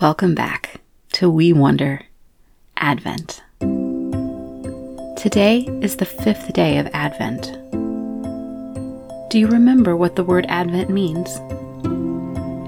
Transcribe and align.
Welcome 0.00 0.36
back 0.36 0.80
to 1.14 1.28
We 1.28 1.52
Wonder 1.52 2.02
Advent. 2.76 3.42
Today 5.18 5.66
is 5.82 5.96
the 5.96 6.04
fifth 6.04 6.52
day 6.52 6.78
of 6.78 6.86
Advent. 6.92 7.46
Do 9.28 9.40
you 9.40 9.48
remember 9.48 9.96
what 9.96 10.14
the 10.14 10.22
word 10.22 10.46
Advent 10.48 10.88
means? 10.88 11.28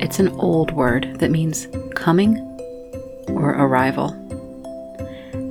It's 0.02 0.18
an 0.18 0.30
old 0.40 0.72
word 0.72 1.20
that 1.20 1.30
means 1.30 1.68
coming 1.94 2.36
or 3.28 3.50
arrival. 3.50 4.10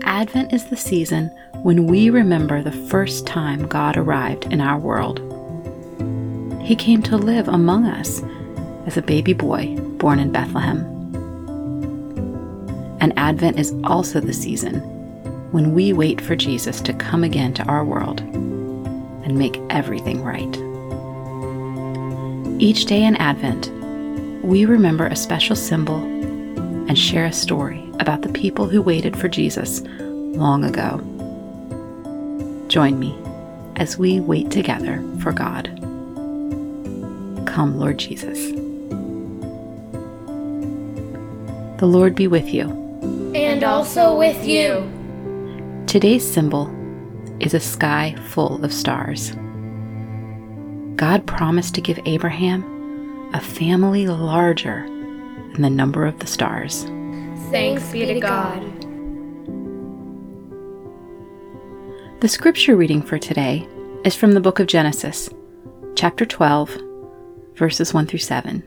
Advent 0.04 0.52
is 0.52 0.66
the 0.66 0.76
season 0.76 1.28
when 1.64 1.88
we 1.88 2.10
remember 2.10 2.62
the 2.62 2.74
first 2.90 3.26
time 3.26 3.66
God 3.70 3.96
arrived 3.96 4.52
in 4.52 4.60
our 4.60 4.78
world. 4.78 5.20
He 6.62 6.76
came 6.76 7.02
to 7.04 7.16
live 7.16 7.48
among 7.48 7.86
us 7.86 8.22
as 8.86 8.98
a 8.98 9.02
baby 9.02 9.32
boy 9.32 9.78
born 9.98 10.20
in 10.20 10.34
Bethlehem. 10.34 10.99
And 13.02 13.18
Advent 13.18 13.60
is 13.60 13.74
also 13.84 14.20
the 14.20 14.34
season 14.34 14.80
when 15.52 15.74
we 15.74 15.94
wait 15.94 16.22
for 16.22 16.36
Jesus 16.36 16.82
to 16.82 16.94
come 16.94 17.24
again 17.24 17.54
to 17.56 17.64
our 17.64 17.84
world 17.84 18.22
and 18.22 19.38
make 19.38 19.60
everything 19.70 20.24
right. 20.24 20.58
Each 22.62 22.86
day 22.86 23.04
in 23.04 23.16
Advent, 23.16 23.72
we 24.44 24.66
remember 24.66 25.08
a 25.08 25.16
special 25.16 25.56
symbol 25.56 26.04
and 26.88 26.98
share 26.98 27.26
a 27.26 27.34
story 27.34 27.90
about 28.00 28.22
the 28.22 28.30
people 28.34 28.68
who 28.68 28.82
waited 28.82 29.18
for 29.18 29.28
Jesus 29.28 29.82
long 29.82 30.64
ago. 30.64 30.98
Join 32.68 33.00
me 33.00 33.18
as 33.78 33.98
we 33.98 34.20
wait 34.20 34.52
together 34.52 35.04
for 35.22 35.32
God. 35.32 35.68
Come, 37.48 37.80
Lord 37.80 37.98
Jesus. 37.98 38.38
The 41.80 41.88
Lord 41.88 42.14
be 42.14 42.28
with 42.28 42.54
you. 42.54 42.79
And 43.50 43.64
also 43.64 44.16
with 44.16 44.46
you. 44.46 44.88
Today's 45.88 46.24
symbol 46.24 46.70
is 47.40 47.56
a 47.56 47.60
sky 47.60 48.16
full 48.28 48.64
of 48.64 48.72
stars. 48.72 49.32
God 50.96 51.26
promised 51.26 51.74
to 51.74 51.82
give 51.82 52.00
Abraham 52.06 53.32
a 53.34 53.42
family 53.42 54.08
larger 54.08 54.84
than 55.54 55.64
the 55.64 55.70
number 55.70 56.06
of 56.06 56.20
the 56.20 56.28
stars. 56.28 56.84
Thanks 57.50 57.92
be 57.92 58.06
to 58.06 58.20
God. 58.20 58.62
The 62.22 62.30
scripture 62.30 62.76
reading 62.76 63.02
for 63.02 63.18
today 63.18 63.68
is 64.06 64.16
from 64.16 64.34
the 64.34 64.42
book 64.42 64.60
of 64.60 64.68
Genesis, 64.68 65.28
chapter 65.96 66.24
12, 66.24 66.78
verses 67.56 67.96
1 67.96 68.06
through 68.06 68.20
7, 68.20 68.64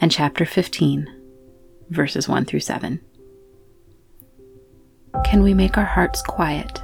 and 0.00 0.12
chapter 0.12 0.46
15, 0.46 1.12
verses 1.90 2.28
1 2.28 2.44
through 2.44 2.60
7. 2.60 3.00
Can 5.32 5.42
we 5.42 5.54
make 5.54 5.78
our 5.78 5.86
hearts 5.86 6.20
quiet 6.20 6.82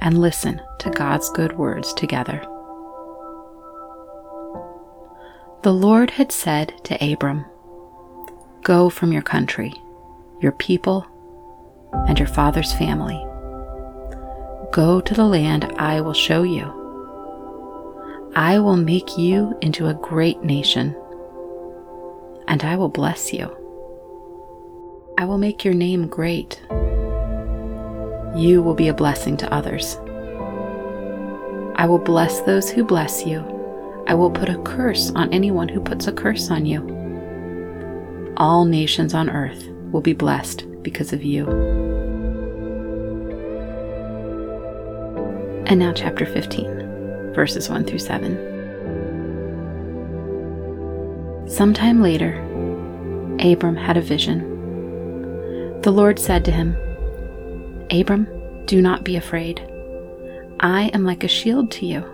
and 0.00 0.20
listen 0.20 0.62
to 0.78 0.88
God's 0.88 1.28
good 1.30 1.58
words 1.58 1.92
together? 1.92 2.38
The 5.64 5.72
Lord 5.72 6.10
had 6.10 6.30
said 6.30 6.74
to 6.84 7.12
Abram, 7.12 7.44
Go 8.62 8.88
from 8.88 9.12
your 9.12 9.22
country, 9.22 9.74
your 10.40 10.52
people, 10.52 11.04
and 12.06 12.20
your 12.20 12.28
father's 12.28 12.72
family 12.72 13.20
Go 14.70 15.00
to 15.00 15.12
the 15.12 15.24
land 15.24 15.64
I 15.76 16.00
will 16.02 16.14
show 16.14 16.44
you. 16.44 16.62
I 18.36 18.60
will 18.60 18.76
make 18.76 19.18
you 19.18 19.58
into 19.60 19.88
a 19.88 19.94
great 19.94 20.44
nation, 20.44 20.94
and 22.46 22.62
I 22.62 22.76
will 22.76 22.90
bless 22.90 23.32
you. 23.32 23.46
I 25.18 25.24
will 25.24 25.38
make 25.38 25.64
your 25.64 25.74
name 25.74 26.06
great. 26.06 26.62
You 28.34 28.62
will 28.62 28.74
be 28.74 28.88
a 28.88 28.94
blessing 28.94 29.36
to 29.38 29.54
others. 29.54 29.96
I 31.76 31.86
will 31.86 31.98
bless 31.98 32.40
those 32.40 32.68
who 32.68 32.84
bless 32.84 33.24
you. 33.24 33.44
I 34.08 34.14
will 34.14 34.30
put 34.30 34.48
a 34.48 34.60
curse 34.62 35.10
on 35.12 35.32
anyone 35.32 35.68
who 35.68 35.80
puts 35.80 36.06
a 36.06 36.12
curse 36.12 36.50
on 36.50 36.66
you. 36.66 36.82
All 38.36 38.64
nations 38.64 39.14
on 39.14 39.30
earth 39.30 39.68
will 39.92 40.00
be 40.00 40.12
blessed 40.14 40.64
because 40.82 41.12
of 41.12 41.22
you. 41.22 41.46
And 45.66 45.78
now, 45.78 45.92
chapter 45.92 46.26
15, 46.26 47.32
verses 47.34 47.70
1 47.70 47.84
through 47.84 48.00
7. 48.00 48.52
Sometime 51.48 52.02
later, 52.02 52.40
Abram 53.40 53.76
had 53.76 53.96
a 53.96 54.02
vision. 54.02 55.80
The 55.82 55.92
Lord 55.92 56.18
said 56.18 56.44
to 56.46 56.50
him, 56.50 56.76
Abram, 57.94 58.26
do 58.66 58.82
not 58.82 59.04
be 59.04 59.16
afraid. 59.16 59.60
I 60.60 60.90
am 60.92 61.04
like 61.04 61.24
a 61.24 61.28
shield 61.28 61.70
to 61.72 61.86
you. 61.86 62.04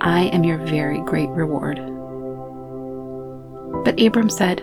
I 0.00 0.24
am 0.24 0.44
your 0.44 0.58
very 0.58 1.00
great 1.00 1.30
reward. 1.30 1.76
But 3.84 4.00
Abram 4.00 4.30
said, 4.30 4.62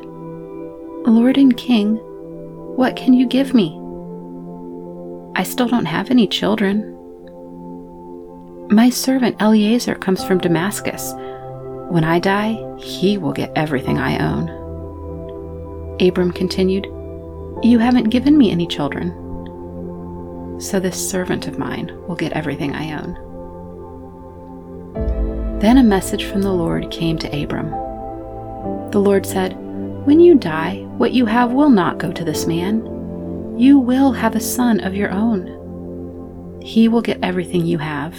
Lord 1.06 1.38
and 1.38 1.58
King, 1.58 1.96
what 2.76 2.96
can 2.96 3.14
you 3.14 3.28
give 3.28 3.54
me? 3.54 3.80
I 5.36 5.44
still 5.44 5.68
don't 5.68 5.86
have 5.86 6.12
any 6.12 6.28
children 6.28 6.94
my 8.74 8.90
servant 8.90 9.40
Eliezer 9.40 9.94
comes 9.94 10.24
from 10.24 10.40
Damascus. 10.40 11.14
When 11.92 12.04
I 12.04 12.18
die, 12.18 12.58
he 12.80 13.20
will 13.20 13.34
get 13.34 13.52
everything 13.56 14.00
I 14.00 14.18
own. 14.18 14.50
Abram 16.02 16.32
continued, 16.32 16.86
You 17.62 17.78
haven't 17.78 18.10
given 18.10 18.36
me 18.36 18.50
any 18.50 18.66
children. 18.66 19.12
So 20.64 20.80
this 20.80 21.10
servant 21.10 21.46
of 21.48 21.60
mine 21.60 21.92
will 22.08 22.16
get 22.16 22.32
everything 22.32 22.74
I 22.74 22.94
own. 22.94 23.20
Then 25.60 25.78
a 25.78 25.84
message 25.84 26.24
from 26.24 26.42
the 26.42 26.54
Lord 26.54 26.90
came 26.90 27.18
to 27.18 27.44
Abram. 27.44 27.70
The 28.92 29.00
Lord 29.00 29.26
said, 29.26 29.58
When 30.06 30.22
you 30.22 30.36
die, 30.36 30.86
what 30.98 31.12
you 31.12 31.26
have 31.26 31.52
will 31.52 31.70
not 31.70 31.98
go 31.98 32.14
to 32.14 32.24
this 32.24 32.48
man. 32.48 33.58
You 33.58 33.78
will 33.78 34.14
have 34.14 34.38
a 34.38 34.40
son 34.40 34.80
of 34.80 34.96
your 34.96 35.12
own. 35.12 36.62
He 36.62 36.88
will 36.88 37.02
get 37.02 37.20
everything 37.22 37.66
you 37.66 37.80
have. 37.80 38.18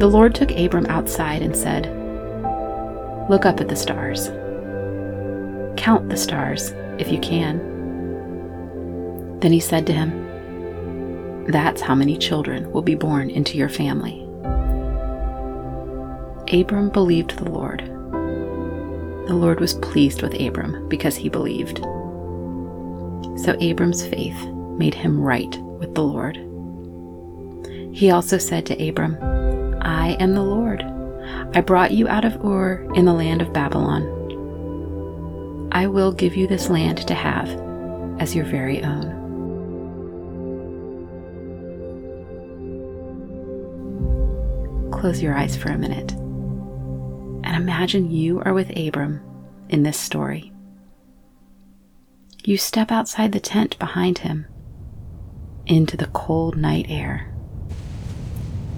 The 0.00 0.10
Lord 0.10 0.34
took 0.34 0.50
Abram 0.50 0.86
outside 0.86 1.40
and 1.40 1.56
said, 1.56 1.86
Look 3.30 3.46
up 3.46 3.60
at 3.60 3.68
the 3.68 3.76
stars. 3.76 4.26
Count 5.80 6.08
the 6.08 6.16
stars, 6.16 6.72
if 6.98 7.12
you 7.12 7.20
can. 7.20 7.58
Then 9.38 9.52
he 9.52 9.60
said 9.60 9.86
to 9.86 9.92
him, 9.92 10.27
That's 11.48 11.80
how 11.80 11.94
many 11.94 12.18
children 12.18 12.70
will 12.72 12.82
be 12.82 12.94
born 12.94 13.30
into 13.30 13.56
your 13.56 13.70
family. 13.70 14.22
Abram 16.52 16.90
believed 16.90 17.38
the 17.38 17.50
Lord. 17.50 17.80
The 19.28 19.34
Lord 19.34 19.58
was 19.58 19.74
pleased 19.74 20.22
with 20.22 20.38
Abram 20.40 20.88
because 20.88 21.16
he 21.16 21.28
believed. 21.28 21.78
So 23.38 23.56
Abram's 23.60 24.06
faith 24.06 24.38
made 24.78 24.94
him 24.94 25.20
right 25.20 25.58
with 25.78 25.94
the 25.94 26.02
Lord. 26.02 26.36
He 27.94 28.10
also 28.10 28.38
said 28.38 28.66
to 28.66 28.88
Abram, 28.88 29.16
I 29.82 30.16
am 30.20 30.34
the 30.34 30.42
Lord. 30.42 30.82
I 31.54 31.62
brought 31.62 31.92
you 31.92 32.08
out 32.08 32.24
of 32.24 32.44
Ur 32.44 32.86
in 32.94 33.04
the 33.06 33.12
land 33.12 33.42
of 33.42 33.52
Babylon. 33.52 34.04
I 35.72 35.86
will 35.86 36.12
give 36.12 36.36
you 36.36 36.46
this 36.46 36.68
land 36.68 37.06
to 37.08 37.14
have 37.14 37.48
as 38.20 38.34
your 38.34 38.44
very 38.44 38.82
own. 38.82 39.17
Close 45.00 45.22
your 45.22 45.36
eyes 45.36 45.56
for 45.56 45.68
a 45.68 45.78
minute 45.78 46.10
and 46.10 47.54
imagine 47.56 48.10
you 48.10 48.42
are 48.42 48.52
with 48.52 48.76
Abram 48.76 49.20
in 49.68 49.84
this 49.84 49.96
story. 49.96 50.52
You 52.42 52.58
step 52.58 52.90
outside 52.90 53.30
the 53.30 53.38
tent 53.38 53.78
behind 53.78 54.18
him 54.18 54.46
into 55.66 55.96
the 55.96 56.08
cold 56.08 56.56
night 56.56 56.86
air. 56.88 57.32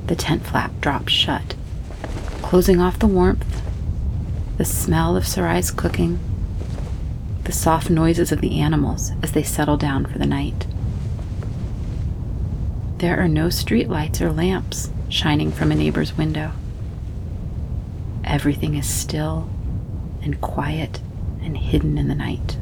The 0.08 0.14
tent 0.14 0.44
flap 0.44 0.78
drops 0.82 1.10
shut, 1.10 1.54
closing 2.42 2.80
off 2.80 2.98
the 2.98 3.06
warmth, 3.06 3.62
the 4.58 4.66
smell 4.66 5.16
of 5.16 5.26
Sarai's 5.26 5.70
cooking, 5.70 6.18
the 7.44 7.52
soft 7.52 7.88
noises 7.88 8.30
of 8.30 8.42
the 8.42 8.60
animals 8.60 9.12
as 9.22 9.32
they 9.32 9.42
settle 9.42 9.78
down 9.78 10.04
for 10.04 10.18
the 10.18 10.26
night. 10.26 10.66
There 13.00 13.18
are 13.18 13.28
no 13.28 13.48
street 13.48 13.88
lights 13.88 14.20
or 14.20 14.30
lamps 14.30 14.90
shining 15.08 15.52
from 15.52 15.72
a 15.72 15.74
neighbor's 15.74 16.18
window. 16.18 16.52
Everything 18.24 18.74
is 18.74 18.86
still 18.86 19.48
and 20.20 20.38
quiet 20.42 21.00
and 21.40 21.56
hidden 21.56 21.96
in 21.96 22.08
the 22.08 22.14
night. 22.14 22.58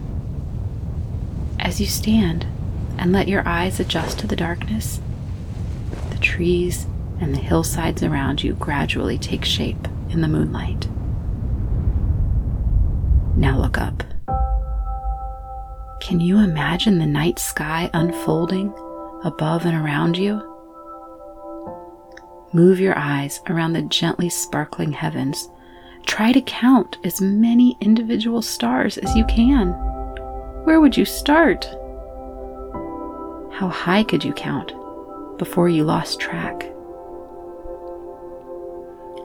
As 1.59 1.81
you 1.81 1.87
stand 1.89 2.47
and 2.97 3.13
let 3.13 3.27
your 3.27 3.43
eyes 3.49 3.81
adjust 3.81 4.21
to 4.21 4.29
the 4.29 4.37
darkness, 4.37 5.01
the 6.11 6.19
trees 6.19 6.87
and 7.21 7.35
the 7.35 7.41
hillsides 7.41 8.05
around 8.05 8.45
you 8.45 8.53
gradually 8.55 9.19
take 9.19 9.45
shape 9.45 9.89
in 10.09 10.21
the 10.21 10.29
moonlight. 10.29 10.87
Now 13.37 13.59
look 13.59 13.77
up. 13.77 14.05
Can 16.01 16.21
you 16.21 16.39
imagine 16.39 17.01
the 17.01 17.07
night 17.07 17.41
sky 17.41 17.91
unfolding 17.93 18.73
above 19.25 19.65
and 19.65 19.77
around 19.77 20.17
you? 20.17 20.43
Move 22.53 22.81
your 22.81 22.97
eyes 22.97 23.41
around 23.49 23.75
the 23.75 23.83
gently 23.83 24.29
sparkling 24.29 24.93
heavens. 24.93 25.49
Try 26.07 26.33
to 26.33 26.41
count 26.41 26.97
as 27.05 27.21
many 27.21 27.77
individual 27.81 28.41
stars 28.41 28.97
as 28.99 29.15
you 29.15 29.25
can. 29.27 29.73
Where 30.65 30.81
would 30.81 30.97
you 30.97 31.05
start? 31.05 31.67
How 33.53 33.69
high 33.69 34.05
could 34.05 34.25
you 34.25 34.33
count 34.33 34.73
before 35.39 35.69
you 35.69 35.85
lost 35.85 36.21
track? 36.21 36.73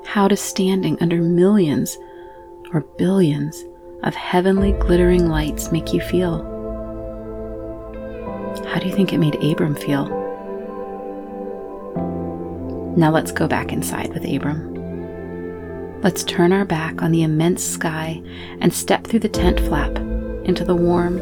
How 0.06 0.28
does 0.28 0.42
standing 0.42 0.98
under 1.02 1.22
millions 1.22 1.98
or 2.74 2.82
billions 2.98 3.64
of 4.04 4.16
heavenly 4.16 4.74
glittering 4.74 5.30
lights 5.30 5.72
make 5.72 5.94
you 5.94 6.02
feel? 6.02 6.53
How 8.74 8.80
do 8.80 8.88
you 8.88 8.96
think 8.96 9.14
it 9.14 9.20
made 9.20 9.36
Abram 9.36 9.76
feel? 9.76 10.08
Now 12.98 13.12
let's 13.12 13.32
go 13.32 13.48
back 13.48 13.72
inside 13.72 14.12
with 14.12 14.26
Abram. 14.26 16.02
Let's 16.02 16.24
turn 16.24 16.52
our 16.52 16.66
back 16.66 17.04
on 17.04 17.12
the 17.12 17.22
immense 17.22 17.64
sky 17.64 18.20
and 18.62 18.74
step 18.74 19.06
through 19.06 19.20
the 19.20 19.30
tent 19.30 19.60
flap 19.60 19.96
into 20.46 20.66
the 20.66 20.74
warm, 20.74 21.20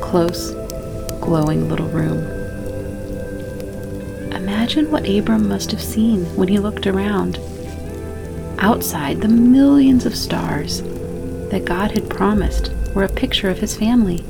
close, 0.00 0.52
glowing 1.20 1.68
little 1.68 1.88
room. 1.88 2.18
Imagine 4.32 4.88
what 4.92 5.08
Abram 5.08 5.48
must 5.48 5.72
have 5.72 5.82
seen 5.82 6.24
when 6.36 6.46
he 6.46 6.60
looked 6.60 6.86
around. 6.86 7.40
Outside, 8.60 9.20
the 9.20 9.26
millions 9.26 10.06
of 10.06 10.14
stars 10.14 10.80
that 11.50 11.64
God 11.64 11.90
had 11.90 12.08
promised 12.08 12.70
were 12.94 13.02
a 13.02 13.08
picture 13.08 13.50
of 13.50 13.58
his 13.58 13.76
family. 13.76 14.24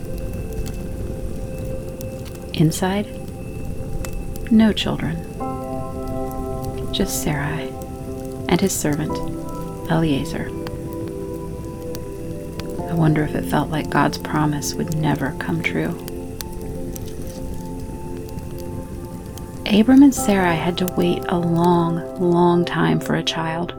Inside, 2.55 3.09
no 4.53 4.73
children, 4.73 5.17
just 6.93 7.25
Sarai 7.25 7.69
and 8.49 8.61
his 8.61 8.73
servant, 8.73 9.11
Eliezer. 9.91 10.49
I 12.89 12.95
wonder 12.95 13.25
if 13.25 13.35
it 13.35 13.45
felt 13.47 13.71
like 13.71 13.91
God's 13.91 14.19
promise 14.19 14.73
would 14.75 14.97
never 14.97 15.33
come 15.41 15.65
true. 15.65 15.91
Abram 19.67 20.05
and 20.05 20.15
Sarai 20.15 20.55
had 20.55 20.79
to 20.79 20.87
wait 20.87 21.25
a 21.29 21.37
long, 21.37 22.21
long 22.21 22.65
time 22.65 23.01
for 23.01 23.17
a 23.17 23.25
child. 23.25 23.73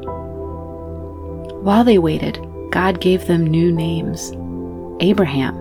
While 1.64 1.86
they 1.86 1.98
waited, 1.98 2.46
God 2.72 3.00
gave 3.00 3.26
them 3.28 3.48
new 3.48 3.72
names 3.72 4.34
Abraham, 5.00 5.56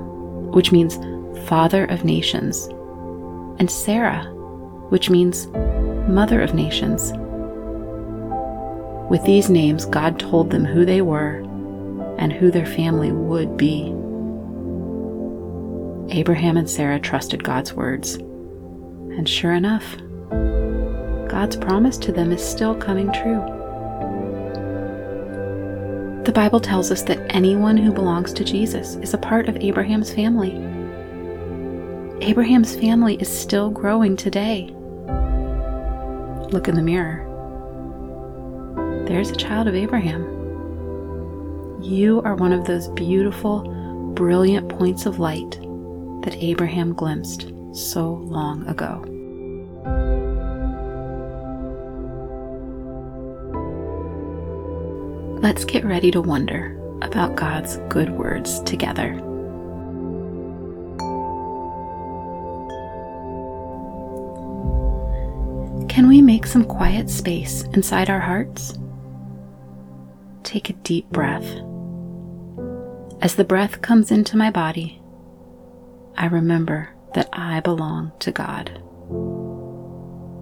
which 0.50 0.72
means 0.72 0.98
father 1.46 1.84
of 1.84 2.04
nations, 2.04 2.68
and 3.58 3.70
Sarah, 3.70 4.24
which 4.88 5.10
means 5.10 5.46
mother 6.08 6.40
of 6.40 6.54
nations. 6.54 7.12
With 9.10 9.24
these 9.24 9.50
names, 9.50 9.84
God 9.84 10.18
told 10.18 10.50
them 10.50 10.64
who 10.64 10.84
they 10.84 11.02
were 11.02 11.36
and 12.18 12.32
who 12.32 12.50
their 12.50 12.66
family 12.66 13.12
would 13.12 13.56
be. 13.56 13.94
Abraham 16.10 16.56
and 16.56 16.68
Sarah 16.68 17.00
trusted 17.00 17.42
God's 17.44 17.74
words. 17.74 18.14
And 18.14 19.28
sure 19.28 19.52
enough, 19.52 19.96
God's 21.28 21.56
promise 21.56 21.98
to 21.98 22.12
them 22.12 22.32
is 22.32 22.44
still 22.44 22.74
coming 22.74 23.12
true. 23.12 23.42
The 26.24 26.32
Bible 26.32 26.60
tells 26.60 26.90
us 26.90 27.02
that 27.02 27.34
anyone 27.34 27.76
who 27.76 27.92
belongs 27.92 28.32
to 28.32 28.44
Jesus 28.44 28.96
is 28.96 29.12
a 29.12 29.18
part 29.18 29.48
of 29.48 29.56
Abraham's 29.56 30.12
family. 30.12 30.52
Abraham's 32.24 32.74
family 32.74 33.16
is 33.16 33.28
still 33.28 33.68
growing 33.68 34.16
today. 34.16 34.74
Look 36.48 36.68
in 36.68 36.74
the 36.74 36.80
mirror. 36.80 37.20
There's 39.06 39.30
a 39.30 39.36
child 39.36 39.68
of 39.68 39.74
Abraham. 39.74 40.22
You 41.82 42.22
are 42.22 42.34
one 42.34 42.54
of 42.54 42.64
those 42.64 42.88
beautiful, 42.88 43.60
brilliant 44.14 44.70
points 44.70 45.04
of 45.04 45.18
light 45.18 45.50
that 46.22 46.34
Abraham 46.38 46.94
glimpsed 46.94 47.52
so 47.74 48.14
long 48.14 48.66
ago. 48.68 49.04
Let's 55.42 55.66
get 55.66 55.84
ready 55.84 56.10
to 56.10 56.22
wonder 56.22 56.74
about 57.02 57.36
God's 57.36 57.76
good 57.90 58.08
words 58.12 58.60
together. 58.60 59.20
We 66.14 66.22
make 66.22 66.46
some 66.46 66.64
quiet 66.64 67.10
space 67.10 67.62
inside 67.72 68.08
our 68.08 68.20
hearts? 68.20 68.78
Take 70.44 70.70
a 70.70 70.74
deep 70.84 71.10
breath. 71.10 71.42
As 73.20 73.34
the 73.34 73.42
breath 73.42 73.82
comes 73.82 74.12
into 74.12 74.36
my 74.36 74.48
body, 74.48 75.02
I 76.16 76.26
remember 76.26 76.90
that 77.14 77.28
I 77.32 77.58
belong 77.58 78.12
to 78.20 78.30
God. 78.30 78.80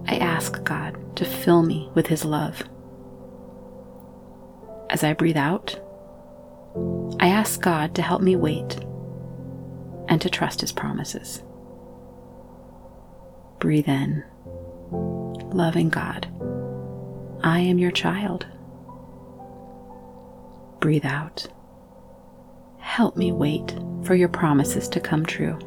I 0.07 0.17
ask 0.17 0.63
God 0.63 0.95
to 1.15 1.25
fill 1.25 1.63
me 1.63 1.89
with 1.95 2.05
His 2.05 2.23
love. 2.23 2.61
As 4.91 5.03
I 5.03 5.13
breathe 5.13 5.37
out, 5.37 5.73
I 7.19 7.29
ask 7.29 7.59
God 7.59 7.95
to 7.95 8.03
help 8.03 8.21
me 8.21 8.35
wait 8.35 8.75
and 10.07 10.21
to 10.21 10.29
trust 10.29 10.61
His 10.61 10.71
promises. 10.71 11.41
Breathe 13.57 13.89
in 13.89 14.23
loving 15.53 15.89
God, 15.89 16.27
I 17.43 17.59
am 17.59 17.77
your 17.77 17.91
child. 17.91 18.45
Breathe 20.79 21.05
out. 21.05 21.47
Help 22.79 23.15
me 23.15 23.31
wait 23.31 23.75
for 24.03 24.15
your 24.15 24.29
promises 24.29 24.89
to 24.89 24.99
come 24.99 25.25
true. 25.25 25.57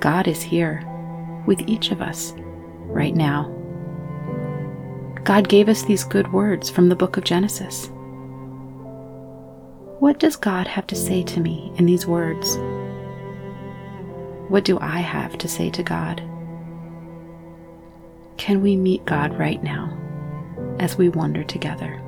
God 0.00 0.28
is 0.28 0.42
here 0.42 0.84
with 1.46 1.60
each 1.66 1.90
of 1.90 2.02
us 2.02 2.34
right 2.86 3.14
now. 3.14 3.50
God 5.24 5.48
gave 5.48 5.68
us 5.68 5.82
these 5.82 6.04
good 6.04 6.30
words 6.32 6.68
from 6.68 6.90
the 6.90 6.96
book 6.96 7.16
of 7.16 7.24
Genesis. 7.24 7.90
What 9.98 10.18
does 10.18 10.36
God 10.36 10.66
have 10.66 10.86
to 10.88 10.94
say 10.94 11.22
to 11.22 11.40
me 11.40 11.72
in 11.76 11.86
these 11.86 12.06
words? 12.06 12.58
What 14.50 14.64
do 14.64 14.78
I 14.80 14.98
have 14.98 15.38
to 15.38 15.48
say 15.48 15.70
to 15.70 15.82
God? 15.82 16.22
Can 18.36 18.62
we 18.62 18.76
meet 18.76 19.04
God 19.04 19.38
right 19.38 19.62
now 19.62 19.96
as 20.78 20.98
we 20.98 21.08
wander 21.08 21.44
together? 21.44 22.00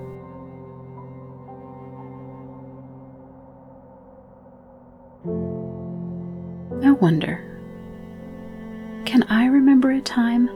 I 6.85 6.91
wonder, 6.91 7.43
can 9.07 9.23
I 9.25 9.47
remember 9.47 9.91
a 9.91 10.01
time 10.01 10.49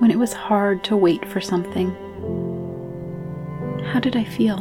when 0.00 0.10
it 0.10 0.18
was 0.18 0.32
hard 0.32 0.84
to 0.84 0.96
wait 0.96 1.26
for 1.28 1.40
something? 1.40 1.90
How 3.84 4.00
did 4.00 4.16
I 4.16 4.24
feel? 4.24 4.58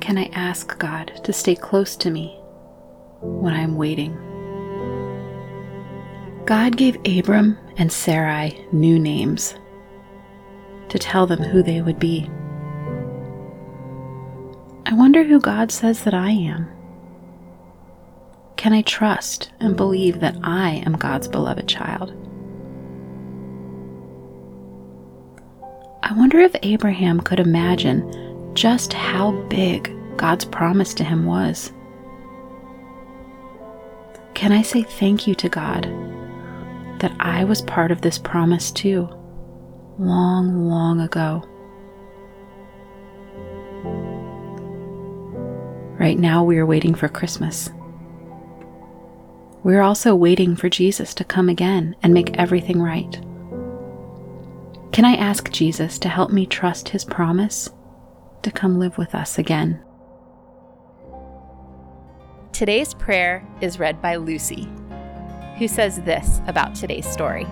Can 0.00 0.18
I 0.18 0.30
ask 0.32 0.78
God 0.78 1.20
to 1.24 1.32
stay 1.32 1.54
close 1.54 1.96
to 1.96 2.10
me 2.10 2.38
when 3.20 3.54
I'm 3.54 3.76
waiting? 3.76 4.16
God 6.46 6.76
gave 6.76 6.96
Abram 7.04 7.58
and 7.78 7.92
Sarai 7.92 8.66
new 8.72 8.98
names 8.98 9.54
to 10.88 10.98
tell 10.98 11.26
them 11.26 11.42
who 11.42 11.62
they 11.62 11.80
would 11.80 11.98
be. 11.98 12.28
I 14.84 14.94
wonder 14.94 15.22
who 15.22 15.40
God 15.40 15.70
says 15.70 16.02
that 16.04 16.14
I 16.14 16.30
am. 16.30 16.68
Can 18.56 18.72
I 18.72 18.82
trust 18.82 19.52
and 19.60 19.76
believe 19.76 20.18
that 20.20 20.36
I 20.42 20.82
am 20.84 20.94
God's 20.94 21.28
beloved 21.28 21.68
child? 21.68 22.12
I 26.02 26.12
wonder 26.14 26.40
if 26.40 26.56
Abraham 26.62 27.20
could 27.20 27.38
imagine 27.38 28.54
just 28.54 28.92
how 28.92 29.32
big 29.48 29.94
God's 30.16 30.44
promise 30.44 30.94
to 30.94 31.04
him 31.04 31.26
was. 31.26 31.70
Can 34.34 34.50
I 34.50 34.62
say 34.62 34.82
thank 34.82 35.26
you 35.26 35.34
to 35.36 35.48
God 35.48 35.86
that 37.00 37.14
I 37.20 37.44
was 37.44 37.62
part 37.62 37.90
of 37.90 38.00
this 38.00 38.18
promise 38.18 38.70
too, 38.70 39.08
long, 39.98 40.68
long 40.68 41.00
ago. 41.00 41.44
Right 45.98 46.18
now, 46.18 46.44
we 46.44 46.58
are 46.58 46.66
waiting 46.66 46.94
for 46.94 47.08
Christmas. 47.08 47.70
We're 49.64 49.82
also 49.82 50.14
waiting 50.14 50.54
for 50.54 50.68
Jesus 50.68 51.12
to 51.14 51.24
come 51.24 51.48
again 51.48 51.96
and 52.02 52.14
make 52.14 52.38
everything 52.38 52.80
right. 52.80 53.20
Can 54.92 55.04
I 55.04 55.14
ask 55.14 55.50
Jesus 55.50 55.98
to 56.00 56.08
help 56.08 56.30
me 56.30 56.46
trust 56.46 56.88
his 56.88 57.04
promise 57.04 57.68
to 58.42 58.50
come 58.50 58.78
live 58.78 58.96
with 58.96 59.14
us 59.14 59.38
again? 59.38 59.82
Today's 62.52 62.94
prayer 62.94 63.46
is 63.60 63.78
read 63.78 64.00
by 64.00 64.16
Lucy, 64.16 64.68
who 65.58 65.68
says 65.68 66.00
this 66.02 66.40
about 66.46 66.74
today's 66.74 67.06
story. 67.06 67.46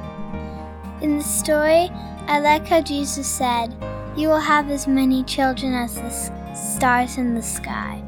In 1.00 1.18
the 1.18 1.25
story, 1.25 1.90
I 2.28 2.40
like 2.40 2.66
how 2.66 2.80
Jesus 2.80 3.26
said, 3.26 3.75
You 4.16 4.28
will 4.28 4.40
have 4.40 4.70
as 4.70 4.86
many 4.86 5.25
children 5.25 5.75
as 5.75 5.96
the 5.96 6.54
stars 6.54 7.18
in 7.18 7.34
the 7.34 7.42
sky. 7.42 8.02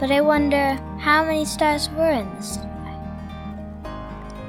But 0.00 0.10
I 0.10 0.20
wonder 0.20 0.74
how 0.98 1.24
many 1.24 1.44
stars 1.44 1.88
were 1.90 2.10
in 2.10 2.28
the 2.34 2.42
sky. 2.42 2.68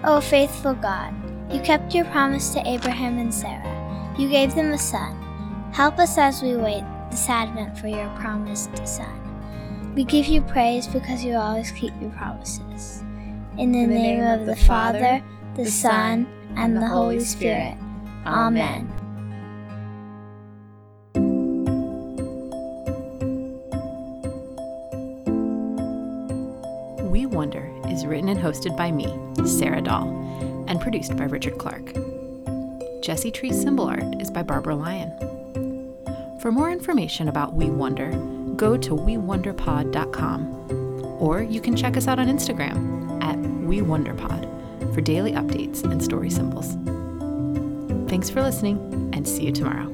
Oh, 0.03 0.19
faithful 0.19 0.73
God, 0.73 1.13
you 1.53 1.61
kept 1.61 1.93
your 1.93 2.05
promise 2.05 2.49
to 2.53 2.67
Abraham 2.67 3.19
and 3.19 3.33
Sarah. 3.33 4.15
You 4.17 4.29
gave 4.29 4.55
them 4.55 4.71
a 4.71 4.77
son. 4.77 5.19
Help 5.71 5.99
us 5.99 6.17
as 6.17 6.41
we 6.41 6.55
wait 6.55 6.83
this 7.11 7.29
Advent 7.29 7.77
for 7.77 7.87
your 7.87 8.09
promised 8.15 8.75
son. 8.87 9.93
We 9.95 10.03
give 10.03 10.25
you 10.25 10.41
praise 10.41 10.87
because 10.87 11.23
you 11.23 11.35
always 11.35 11.69
keep 11.71 11.93
your 12.01 12.09
promises. 12.11 13.03
In 13.57 13.71
the, 13.71 13.79
In 13.79 13.89
the 13.89 13.95
name, 13.95 14.19
name, 14.19 14.39
of 14.39 14.47
the, 14.47 14.55
the 14.55 14.61
Father, 14.61 15.23
the, 15.55 15.63
the 15.63 15.69
Son, 15.69 16.27
and 16.55 16.75
the 16.75 16.87
Holy 16.87 17.19
Spirit. 17.19 17.77
Amen. 18.25 18.89
We 27.11 27.27
Wonder 27.27 27.71
is 27.89 28.07
written 28.07 28.29
and 28.29 28.39
hosted 28.39 28.75
by 28.75 28.91
me, 28.91 29.05
Sarah 29.45 29.81
Dahl, 29.81 30.07
and 30.67 30.81
produced 30.81 31.15
by 31.15 31.25
Richard 31.25 31.59
Clark. 31.59 31.93
Jesse 33.03 33.29
Tree 33.29 33.51
symbol 33.51 33.85
art 33.85 34.19
is 34.19 34.31
by 34.31 34.41
Barbara 34.41 34.75
Lyon. 34.75 35.11
For 36.39 36.51
more 36.51 36.71
information 36.71 37.27
about 37.27 37.53
We 37.53 37.69
Wonder, 37.69 38.11
go 38.55 38.77
to 38.77 38.95
wewonderpod.com 38.95 40.63
or 41.19 41.41
you 41.41 41.61
can 41.61 41.75
check 41.75 41.95
us 41.95 42.07
out 42.07 42.19
on 42.19 42.27
Instagram 42.27 43.02
at 43.79 43.85
wewonderpod 43.85 44.93
for 44.93 45.01
daily 45.01 45.31
updates 45.31 45.83
and 45.83 46.03
story 46.03 46.29
symbols. 46.29 46.75
Thanks 48.09 48.29
for 48.29 48.41
listening 48.41 48.77
and 49.13 49.27
see 49.27 49.45
you 49.45 49.51
tomorrow. 49.51 49.91